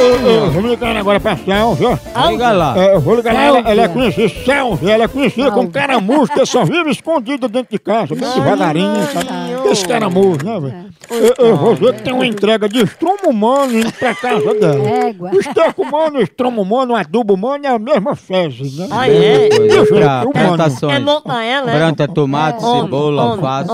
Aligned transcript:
Eu, 0.00 0.50
vou 0.50 0.62
ligar 0.62 0.96
agora 0.96 1.20
pra 1.20 1.36
Sálvia. 1.36 2.00
Liga 2.28 2.52
lá. 2.52 2.74
É, 2.76 2.94
eu 2.94 3.00
vou 3.00 3.14
ligar 3.16 3.34
lá, 3.34 3.42
ela, 3.42 3.58
ela 3.58 3.82
é 3.82 3.88
conhecida, 3.88 4.28
Sálvia, 4.44 4.92
ela 4.94 5.04
é 5.04 5.08
conhecida 5.08 5.50
como 5.50 5.70
caramujo, 5.70 6.32
que 6.32 6.46
só 6.46 6.64
vive 6.64 6.90
escondida 6.90 7.48
dentro 7.48 7.70
de 7.72 7.78
casa, 7.78 8.14
bem 8.14 8.28
devagarinho, 8.32 9.06
sabe? 9.12 9.28
Esse 9.70 9.86
caramujo, 9.86 10.44
né, 10.44 10.60
velho? 10.60 10.90
Eu, 11.10 11.46
eu 11.46 11.56
vou 11.56 11.74
ver 11.74 11.94
que 11.94 12.02
tem 12.02 12.12
uma 12.12 12.26
entrega 12.26 12.68
de 12.68 12.82
estrumo 12.82 13.28
humano 13.28 13.78
indo 13.78 13.92
pra 13.92 14.14
casa 14.14 14.54
dela. 14.54 14.88
Égua. 14.88 15.30
O 15.32 15.40
esterco 15.40 15.82
humano, 15.82 16.18
o 16.18 16.22
estrumo 16.22 16.62
humano, 16.62 16.94
o 16.94 16.96
adubo 16.96 17.34
humano 17.34 17.66
é 17.66 17.68
a 17.68 17.78
mesma 17.78 18.14
fezes, 18.14 18.78
né? 18.78 18.88
Ah, 18.90 19.08
é? 19.08 19.48
Pra 19.88 20.24
plantações. 20.32 20.96
É 20.96 21.00
bom 21.00 21.20
pra 21.20 21.44
ela, 21.44 21.70
é? 21.70 21.76
Planta 21.76 22.08
tomate, 22.08 22.62
cebola, 22.62 23.22
alface. 23.22 23.70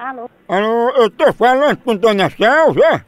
Alô? 0.00 0.30
Alô, 0.48 0.90
eu 0.90 1.10
tô 1.10 1.32
falando 1.32 1.76
com 1.78 1.96
Dona 1.96 2.30
Sálvia? 2.30 3.04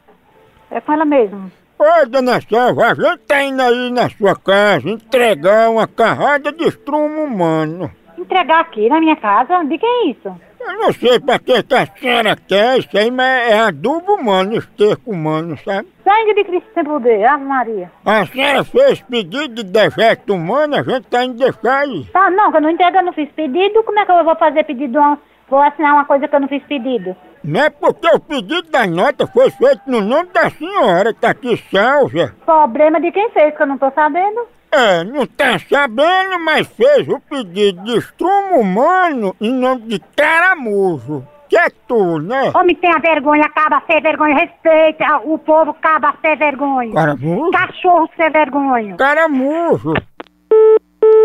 É 0.69 0.81
com 0.81 0.91
ela 0.91 1.05
mesmo. 1.05 1.49
Ô, 1.79 2.05
Dona 2.09 2.41
Sálvia, 2.41 2.87
a 2.87 2.93
gente 2.93 3.19
tá 3.25 3.41
indo 3.41 3.61
aí 3.61 3.89
na 3.91 4.09
sua 4.09 4.35
casa 4.35 4.89
entregar 4.89 5.69
uma 5.69 5.87
carrada 5.87 6.51
de 6.51 6.65
estrumo 6.67 7.23
humano. 7.23 7.89
Entregar 8.17 8.59
aqui 8.59 8.89
na 8.89 8.99
minha 8.99 9.15
casa? 9.15 9.63
De 9.63 9.77
que 9.77 9.85
é 9.85 10.07
isso? 10.07 10.35
Eu 10.59 10.73
não 10.79 10.91
sei 10.91 11.17
pra 11.19 11.39
que 11.39 11.63
que 11.63 11.73
a 11.73 11.85
senhora 11.87 12.35
quer 12.35 12.77
isso 12.79 12.95
aí, 12.95 13.09
mas 13.09 13.49
é 13.51 13.59
adubo 13.61 14.13
humano, 14.15 14.57
esterco 14.57 15.11
humano, 15.11 15.57
sabe? 15.63 15.87
Sangue 16.03 16.33
de 16.35 16.43
Cristo 16.43 16.69
sem 16.73 16.83
poder, 16.83 17.23
Ave 17.25 17.45
Maria. 17.45 17.91
A 18.05 18.25
senhora 18.27 18.63
fez 18.65 19.01
pedido 19.01 19.47
de 19.47 19.63
dejeto 19.63 20.33
humano, 20.35 20.75
a 20.75 20.83
gente 20.83 21.07
tá 21.07 21.23
indo 21.23 21.37
deixar 21.37 21.79
aí. 21.79 22.05
Tá, 22.13 22.29
não, 22.29 22.51
que 22.51 22.57
eu 22.57 22.61
não 22.61 22.69
entrego, 22.69 22.97
eu 22.97 23.03
não 23.03 23.13
fiz 23.13 23.29
pedido. 23.31 23.81
Como 23.83 23.97
é 23.97 24.05
que 24.05 24.11
eu 24.11 24.23
vou 24.23 24.35
fazer 24.35 24.63
pedido? 24.65 24.91
de 24.91 24.97
uma- 24.99 25.17
Vou 25.51 25.61
assinar 25.61 25.93
uma 25.95 26.05
coisa 26.05 26.29
que 26.29 26.33
eu 26.33 26.39
não 26.39 26.47
fiz 26.47 26.63
pedido. 26.63 27.13
Não 27.43 27.61
é 27.61 27.69
porque 27.69 28.07
o 28.07 28.21
pedido 28.21 28.71
da 28.71 28.87
nota 28.87 29.27
foi 29.27 29.51
feito 29.51 29.81
no 29.85 29.99
nome 29.99 30.29
da 30.33 30.49
senhora, 30.49 31.13
tá 31.13 31.31
aqui 31.31 31.61
Sálvia. 31.69 32.33
Problema 32.45 33.01
de 33.01 33.11
quem 33.11 33.29
fez, 33.31 33.53
que 33.53 33.61
eu 33.61 33.67
não 33.67 33.77
tô 33.77 33.91
sabendo. 33.91 34.47
É, 34.71 35.03
não 35.03 35.27
tá 35.27 35.59
sabendo, 35.59 36.39
mas 36.39 36.65
fez 36.67 37.05
o 37.09 37.19
pedido 37.19 37.83
de 37.83 37.97
estrumo 37.97 38.61
humano 38.61 39.35
em 39.41 39.51
nome 39.51 39.81
de 39.81 39.99
caramujo. 40.15 41.27
Que 41.49 41.57
é 41.57 41.67
tu, 41.85 42.19
né? 42.19 42.53
Homem 42.55 42.77
tenha 42.77 42.97
vergonha, 42.99 43.43
acaba 43.43 43.83
sem 43.85 44.01
vergonha, 44.01 44.35
respeita 44.35 45.17
o 45.25 45.37
povo, 45.37 45.71
acaba 45.71 46.13
sem 46.21 46.37
vergonha. 46.37 46.93
Caramujo? 46.93 47.51
Cachorro 47.51 48.09
sem 48.15 48.31
vergonha. 48.31 48.95
Caramujo. 48.95 49.93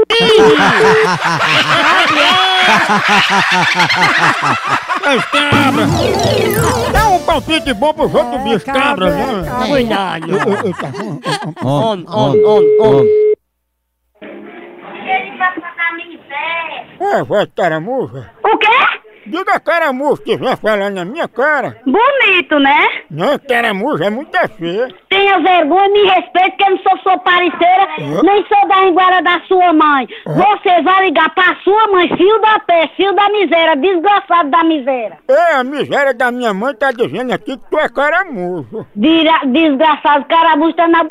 As 5.07 5.25
cabras! 5.27 5.91
Dá 6.93 7.09
um 7.09 7.23
palpite 7.25 7.73
bom 7.75 7.93
pros 7.95 8.15
outros 8.15 8.43
bichos 8.43 8.65
cabras, 8.65 9.15
né? 9.15 9.45
Cuidado. 9.69 10.31
Eu- 10.31 10.39
eu- 10.39 10.67
eu- 10.67 10.75
tá- 10.75 10.93
Homem, 11.65 12.05
Homem, 12.09 12.45
homem, 12.45 12.45
homem, 12.45 12.81
homem. 12.81 13.27
Ele 14.23 15.37
vai 15.39 15.55
botar 15.55 15.93
minha 15.97 16.19
É, 17.19 17.23
voz 17.23 17.49
caramuja. 17.57 18.31
O 18.45 18.59
quê? 18.59 18.67
Diga 19.27 19.59
caramujo 19.59 20.23
que 20.23 20.37
vem 20.37 20.57
falar 20.57 20.89
na 20.91 21.05
minha 21.05 21.27
cara. 21.29 21.81
Bonito, 21.85 22.59
né? 22.61 22.87
Não, 23.11 23.37
caramujo 23.39 24.03
é 24.05 24.11
muito 24.11 24.37
feio. 24.57 24.95
Tenha 25.09 25.39
vergonha, 25.41 25.89
me 25.89 26.05
respeite, 26.05 26.57
que 26.57 26.63
eu 26.65 26.71
não 26.71 26.79
sou 26.79 26.97
Hã? 28.07 28.23
nem 28.23 28.47
sou 28.47 28.69
da 28.69 28.83
enguara 28.87 29.21
da 29.23 29.41
sua 29.49 29.73
mãe. 29.73 30.07
Você 30.27 30.83
vai 30.83 31.05
ligar 31.07 31.29
pra 31.35 31.57
sua 31.65 31.87
mãe, 31.89 32.09
filho 32.17 32.41
da 32.41 32.59
peste, 32.61 32.97
filho 32.97 33.15
da 33.15 33.29
miséria, 33.31 33.77
desgraçado 33.77 34.51
da 34.51 34.65
miséria. 34.65 35.19
É, 35.29 35.55
a 35.55 35.65
miséria 35.65 36.15
da 36.15 36.31
minha 36.31 36.53
mãe 36.55 36.75
tá 36.75 36.93
dizendo 36.93 37.33
aqui 37.33 37.57
que 37.57 37.71
tu 37.71 37.79
é 37.79 37.89
caramujo. 37.89 38.87
Dira- 38.95 39.41
desgraçado, 39.47 40.25
caramujo 40.27 40.75
tá 40.75 40.87
na 40.89 41.03
b... 41.05 41.09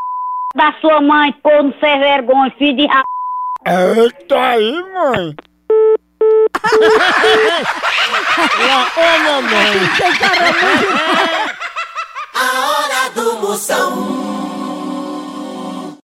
da 0.56 0.74
sua 0.82 1.02
mãe, 1.02 1.34
corno 1.44 1.74
sem 1.80 2.00
vergonha, 2.00 2.52
filho 2.58 2.76
de 2.78 2.88
ra... 2.88 3.04
Eita 3.68 4.40
aí, 4.40 4.84
mãe. 4.94 5.36
Ô, 8.98 9.20
mamãe. 9.24 9.76
A 12.36 12.40
hora 12.70 13.10
do 13.16 13.38
Moção. 13.40 14.25